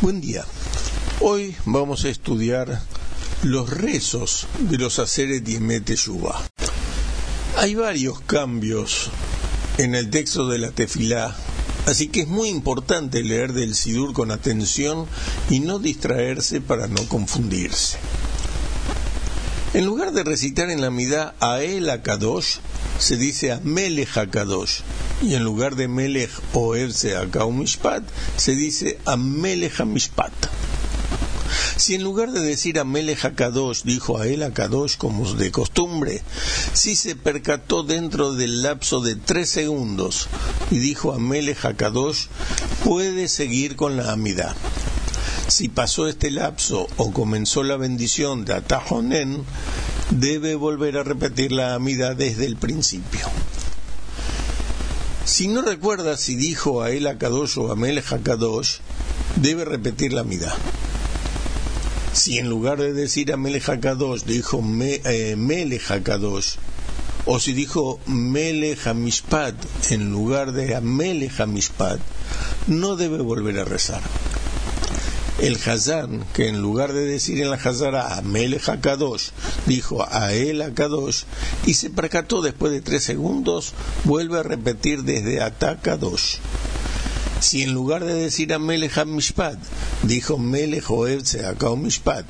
Buen 0.00 0.20
día. 0.20 0.44
Hoy 1.18 1.56
vamos 1.64 2.04
a 2.04 2.08
estudiar 2.08 2.80
los 3.42 3.68
rezos 3.68 4.46
de 4.60 4.78
los 4.78 5.00
Aseret 5.00 5.44
Yemet 5.44 5.92
Yuba. 5.92 6.40
Hay 7.56 7.74
varios 7.74 8.20
cambios 8.20 9.10
en 9.76 9.96
el 9.96 10.08
texto 10.08 10.46
de 10.46 10.58
la 10.58 10.70
Tefilá, 10.70 11.36
así 11.86 12.06
que 12.06 12.20
es 12.20 12.28
muy 12.28 12.48
importante 12.48 13.24
leer 13.24 13.52
del 13.52 13.74
Sidur 13.74 14.12
con 14.12 14.30
atención 14.30 15.06
y 15.50 15.58
no 15.58 15.80
distraerse 15.80 16.60
para 16.60 16.86
no 16.86 17.02
confundirse. 17.08 17.98
En 19.74 19.84
lugar 19.84 20.12
de 20.12 20.22
recitar 20.22 20.70
en 20.70 20.80
la 20.80 20.90
midá 20.90 21.34
Ael 21.40 21.90
Akadosh, 21.90 22.58
se 23.00 23.16
dice 23.16 23.50
Amelech 23.50 24.16
Akadosh, 24.16 24.78
y 25.22 25.34
en 25.34 25.44
lugar 25.44 25.76
de 25.76 25.88
Melech 25.88 26.30
o 26.52 26.74
Erse 26.74 27.14
Mishpat, 27.50 28.04
se 28.36 28.54
dice 28.54 28.98
Amelech 29.04 29.80
Mishpat. 29.84 30.32
Si 31.76 31.94
en 31.94 32.02
lugar 32.02 32.32
de 32.32 32.40
decir 32.40 32.78
Akadosh 32.78 33.82
dijo 33.84 34.18
a 34.18 34.26
él 34.26 34.42
Akadosh 34.42 34.96
como 34.96 35.32
de 35.34 35.50
costumbre, 35.50 36.22
si 36.72 36.94
se 36.94 37.16
percató 37.16 37.82
dentro 37.82 38.34
del 38.34 38.62
lapso 38.62 39.00
de 39.00 39.16
tres 39.16 39.48
segundos 39.48 40.28
y 40.70 40.78
dijo 40.78 41.12
Amelech 41.12 41.64
Akadosh, 41.64 42.26
puede 42.84 43.28
seguir 43.28 43.76
con 43.76 43.96
la 43.96 44.12
amida. 44.12 44.54
Si 45.46 45.68
pasó 45.68 46.08
este 46.08 46.30
lapso 46.30 46.86
o 46.96 47.12
comenzó 47.12 47.62
la 47.62 47.76
bendición 47.76 48.44
de 48.44 48.54
Atajonen, 48.54 49.44
debe 50.10 50.54
volver 50.54 50.98
a 50.98 51.04
repetir 51.04 51.52
la 51.52 51.74
amida 51.74 52.14
desde 52.14 52.44
el 52.44 52.56
principio. 52.56 53.26
Si 55.28 55.46
no 55.46 55.60
recuerda 55.60 56.16
si 56.16 56.36
dijo 56.36 56.80
a 56.80 56.90
él 56.90 57.06
Akadosh 57.06 57.58
o 57.58 57.70
a 57.70 57.76
Melech 57.76 58.14
Akadosh, 58.14 58.78
debe 59.36 59.66
repetir 59.66 60.14
la 60.14 60.22
amida. 60.22 60.56
Si 62.14 62.38
en 62.38 62.48
lugar 62.48 62.78
de 62.78 62.94
decir 62.94 63.30
a 63.30 63.36
Melech 63.36 63.68
Akadosh 63.68 64.22
dijo 64.22 64.62
me, 64.62 65.02
eh, 65.04 65.36
Melech 65.36 65.90
Akadosh, 65.90 66.54
o 67.26 67.38
si 67.38 67.52
dijo 67.52 68.00
Melech 68.06 68.86
Hamishpat 68.86 69.54
en 69.90 70.10
lugar 70.10 70.52
de 70.52 70.74
Amelech 70.74 71.38
Hamishpat, 71.38 72.00
no 72.66 72.96
debe 72.96 73.18
volver 73.18 73.58
a 73.58 73.66
rezar 73.66 74.00
el 75.38 75.56
Hazán, 75.56 76.24
que 76.34 76.48
en 76.48 76.60
lugar 76.60 76.92
de 76.92 77.06
decir 77.06 77.40
en 77.40 77.50
la 77.50 77.56
Hazara 77.56 78.14
a 78.14 78.22
HaKadosh, 78.22 79.30
dijo 79.66 80.06
a 80.10 80.32
El 80.32 80.62
HaKadosh, 80.62 81.24
y 81.64 81.74
se 81.74 81.90
percató 81.90 82.42
después 82.42 82.72
de 82.72 82.80
tres 82.80 83.04
segundos, 83.04 83.72
vuelve 84.04 84.40
a 84.40 84.42
repetir 84.42 85.04
desde 85.04 85.40
Atakadosh. 85.40 86.38
Si 87.40 87.62
en 87.62 87.72
lugar 87.72 88.04
de 88.04 88.14
decir 88.14 88.52
a 88.52 88.58
Melech 88.58 88.98
HaMishpat, 88.98 89.58
dijo 90.02 90.38
Melech 90.38 90.90
Oev 90.90 91.22
Mishpat, 91.76 92.26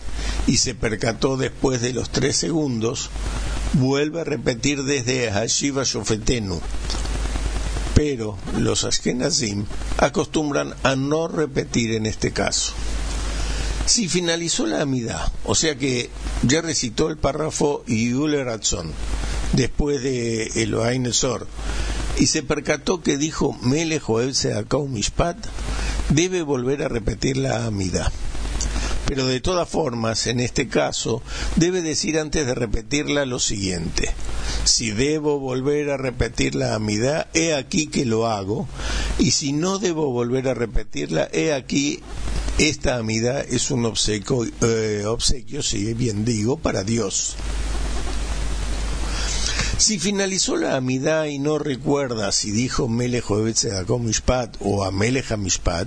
y 0.47 0.59
se 0.59 0.75
percató 0.75 1.39
después 1.39 1.81
de 1.81 1.95
los 1.95 2.11
tres 2.11 2.37
segundos, 2.37 3.09
vuelve 3.73 4.21
a 4.21 4.25
repetir 4.25 4.83
desde 4.83 5.31
Hashiva 5.31 5.85
Shofetenu 5.85 6.61
pero 7.99 8.39
los 8.57 8.85
Ashkenazim 8.85 9.65
acostumbran 9.97 10.73
a 10.85 10.95
no 10.95 11.27
repetir 11.27 11.95
en 11.95 12.07
este 12.07 12.31
caso. 12.31 12.73
Si 13.89 14.07
finalizó 14.07 14.67
la 14.67 14.83
amida, 14.83 15.33
o 15.45 15.55
sea 15.55 15.77
que 15.77 16.11
ya 16.43 16.61
recitó 16.61 17.09
el 17.09 17.17
párrafo 17.17 17.85
Yule 17.87 18.45
Ratzon, 18.45 18.93
después 19.55 20.03
de 20.03 20.63
Elohain 20.63 21.07
Esor, 21.07 21.47
y 22.19 22.27
se 22.27 22.43
percató 22.43 23.01
que 23.01 23.17
dijo 23.17 23.57
Mele 23.63 23.99
Joel 23.99 24.35
Mishpat, 24.91 25.39
debe 26.11 26.43
volver 26.43 26.83
a 26.83 26.89
repetir 26.89 27.39
la 27.39 27.65
amida. 27.65 28.13
Pero 29.07 29.27
de 29.27 29.41
todas 29.41 29.67
formas, 29.67 30.27
en 30.27 30.41
este 30.41 30.69
caso, 30.69 31.23
debe 31.57 31.81
decir 31.81 32.19
antes 32.19 32.45
de 32.45 32.55
repetirla 32.55 33.25
lo 33.25 33.39
siguiente. 33.39 34.11
Si 34.65 34.91
debo 34.91 35.39
volver 35.39 35.89
a 35.89 35.97
repetir 35.97 36.55
la 36.55 36.75
amida, 36.75 37.29
he 37.33 37.55
aquí 37.55 37.87
que 37.87 38.05
lo 38.05 38.27
hago, 38.27 38.69
y 39.19 39.31
si 39.31 39.55
no 39.55 39.79
debo 39.79 40.13
volver 40.13 40.47
a 40.47 40.55
repetirla, 40.55 41.27
he 41.33 41.55
aquí 41.55 42.01
esta 42.59 42.97
amida 42.97 43.41
es 43.41 43.71
un 43.71 43.85
obsequio, 43.87 44.45
eh, 44.63 45.05
obsequio, 45.07 45.63
si 45.63 45.95
bien 45.95 46.25
digo, 46.25 46.59
para 46.59 46.83
Dios. 46.83 47.37
Si 49.79 50.01
finalizó 50.01 50.57
la 50.57 50.77
amida 50.77 51.29
y 51.29 51.39
no 51.39 51.61
recuerda 51.61 52.33
si 52.33 52.51
dijo 52.51 52.89
Melech 52.89 53.31
Mishpat 54.01 54.57
o 54.59 54.83
Amelech 54.83 55.37
Mishpat, 55.37 55.87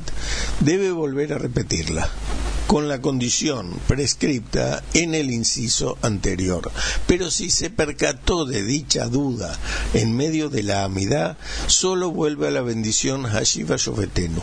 debe 0.61 0.91
volver 0.91 1.33
a 1.33 1.37
repetirla 1.37 2.09
con 2.67 2.87
la 2.87 3.01
condición 3.01 3.77
prescripta 3.87 4.81
en 4.93 5.13
el 5.13 5.29
inciso 5.29 5.97
anterior. 6.01 6.71
Pero 7.05 7.29
si 7.31 7.51
se 7.51 7.69
percató 7.69 8.45
de 8.45 8.63
dicha 8.63 9.07
duda 9.07 9.59
en 9.93 10.15
medio 10.15 10.47
de 10.47 10.63
la 10.63 10.85
amida, 10.85 11.35
solo 11.67 12.11
vuelve 12.11 12.47
a 12.47 12.51
la 12.51 12.61
bendición 12.61 13.25
Hashiva 13.25 13.75
Shofetenu. 13.75 14.41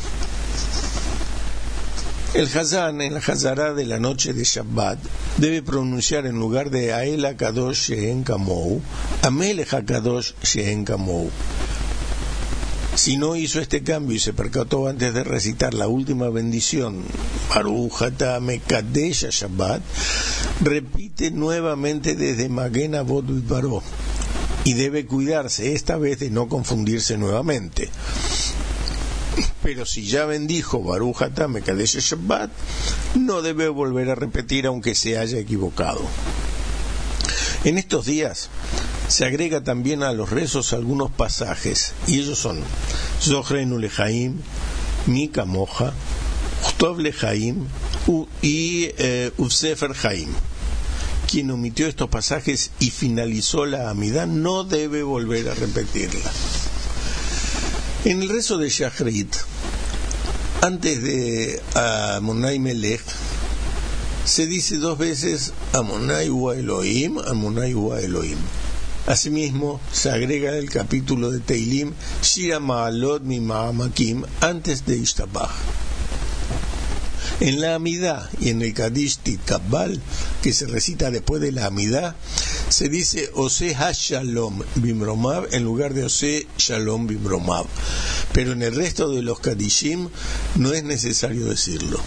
El 2.39 2.47
Hazán 2.47 3.01
en 3.01 3.15
la 3.15 3.19
Hazara 3.19 3.75
de 3.75 3.85
la 3.85 3.99
noche 3.99 4.33
de 4.33 4.45
Shabbat 4.45 4.97
debe 5.39 5.61
pronunciar 5.61 6.25
en 6.25 6.39
lugar 6.39 6.71
de 6.71 6.93
Ael 6.93 7.25
HaKadosh 7.25 7.89
Shehen 7.89 8.23
Kamou, 8.23 8.81
Amelech 9.23 9.75
HaKadosh 9.75 10.35
Shehen 10.45 10.85
Kamou. 10.85 11.33
Si 12.95 13.17
no 13.17 13.35
hizo 13.35 13.61
este 13.61 13.83
cambio 13.83 14.15
y 14.15 14.21
se 14.21 14.35
percató 14.35 14.87
antes 14.87 15.13
de 15.15 15.25
recitar 15.25 15.75
la 15.75 15.89
última 15.89 16.29
bendición, 16.29 17.03
Baruch 17.53 18.05
Mekadesh 18.41 19.31
Shabbat, 19.31 19.83
repite 20.61 21.33
nuevamente 21.33 22.15
desde 22.15 22.49
Magen 22.49 22.95
Avot 22.95 23.27
Baró 23.49 23.83
y 24.63 24.75
debe 24.75 25.07
cuidarse 25.07 25.73
esta 25.73 25.97
vez 25.97 26.21
de 26.21 26.31
no 26.31 26.47
confundirse 26.47 27.19
nuevamente 27.19 27.91
pero 29.69 29.85
si 29.85 30.07
ya 30.07 30.25
bendijo 30.25 30.83
Baruch 30.83 31.21
Atame 31.21 31.61
Kadesh 31.61 31.99
Shabbat, 31.99 32.51
no 33.17 33.43
debe 33.43 33.69
volver 33.69 34.09
a 34.09 34.15
repetir 34.15 34.65
aunque 34.65 34.95
se 34.95 35.19
haya 35.19 35.37
equivocado. 35.39 36.01
En 37.65 37.77
estos 37.77 38.07
días 38.07 38.49
se 39.09 39.27
agrega 39.27 39.63
también 39.63 40.03
a 40.03 40.15
los 40.15 40.31
rezos 40.31 40.73
algunos 40.73 41.11
pasajes, 41.11 41.93
y 42.07 42.19
ellos 42.19 42.39
son 42.39 42.61
Zohrenu 43.21 43.79
Lejaim, 43.79 44.39
Mika 45.07 45.45
Moja, 45.45 45.93
Chtov 46.67 47.01
Lejaim 47.01 47.67
y 48.41 48.89
eh, 48.97 49.33
Usefer 49.37 49.93
Jaim. 49.93 50.31
Quien 51.31 51.51
omitió 51.51 51.89
estos 51.89 52.09
pasajes 52.09 52.71
y 52.81 52.89
finalizó 52.89 53.67
la 53.67 53.91
amidad 53.91 54.27
no 54.27 54.65
debe 54.65 55.03
volver 55.03 55.47
a 55.51 55.55
repetirla. 55.55 56.33
En 58.05 58.23
el 58.23 58.31
rezo 58.31 58.57
de 58.57 58.71
Shachrit, 58.71 59.35
antes 60.61 61.03
de 61.03 61.61
Amonai 61.75 62.59
Melech, 62.59 63.03
se 64.25 64.47
dice 64.47 64.77
dos 64.77 64.99
veces 64.99 65.53
Amonai 65.73 66.29
wa 66.31 66.55
Elohim, 66.55 67.19
Amonai 67.19 67.75
wa 67.75 68.01
Elohim. 68.01 68.39
Asimismo, 69.07 69.81
se 69.91 70.11
agrega 70.11 70.57
el 70.59 70.69
capítulo 70.69 71.31
de 71.31 71.41
Teilim 71.41 71.95
Shira 72.23 72.61
Ma'alot 72.61 73.23
Mi 73.23 73.41
Ma'amakim 73.41 74.25
antes 74.41 74.85
de 74.85 74.99
Ishtabach. 74.99 75.51
En 77.41 77.61
la 77.61 77.77
Amidá 77.77 78.29
y 78.41 78.51
en 78.51 78.61
el 78.63 78.75
Kadish 78.75 79.21
Kabbal, 79.45 80.01
que 80.43 80.53
se 80.53 80.67
recita 80.67 81.11
después 81.11 81.41
de 81.41 81.53
la 81.53 81.67
Amidá, 81.67 82.17
se 82.69 82.89
dice 82.89 83.31
Ose 83.35 83.75
Shalom 83.95 84.63
Bimromav 84.75 85.47
en 85.53 85.65
lugar 85.65 85.95
de 85.95 86.05
Ose 86.05 86.47
Shalom 86.59 87.07
Bimromav. 87.07 87.67
Pero 88.39 88.53
en 88.53 88.63
el 88.63 88.73
resto 88.73 89.11
de 89.11 89.21
los 89.21 89.41
Kadishim 89.41 90.11
no 90.55 90.73
es 90.73 90.85
necesario 90.85 91.47
decirlo. 91.47 91.99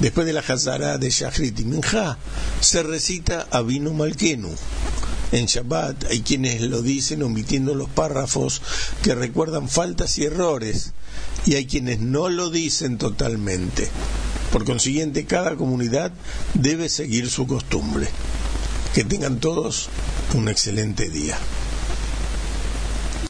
Después 0.00 0.26
de 0.26 0.32
la 0.32 0.40
Hazara 0.40 0.96
de 0.96 1.10
Shachrit 1.10 1.60
y 1.60 1.66
Minja, 1.66 2.16
se 2.62 2.82
recita 2.82 3.46
Avinu 3.50 3.92
Malkenu. 3.92 4.48
En 5.32 5.44
Shabbat 5.44 6.04
hay 6.04 6.22
quienes 6.22 6.62
lo 6.62 6.80
dicen 6.80 7.22
omitiendo 7.22 7.74
los 7.74 7.90
párrafos 7.90 8.62
que 9.02 9.14
recuerdan 9.14 9.68
faltas 9.68 10.16
y 10.16 10.24
errores, 10.24 10.94
y 11.44 11.56
hay 11.56 11.66
quienes 11.66 12.00
no 12.00 12.30
lo 12.30 12.48
dicen 12.48 12.96
totalmente. 12.96 13.86
Por 14.50 14.64
consiguiente, 14.64 15.26
cada 15.26 15.56
comunidad 15.56 16.10
debe 16.54 16.88
seguir 16.88 17.28
su 17.28 17.46
costumbre. 17.46 18.08
Que 18.94 19.04
tengan 19.04 19.40
todos 19.40 19.90
un 20.34 20.48
excelente 20.48 21.10
día. 21.10 21.36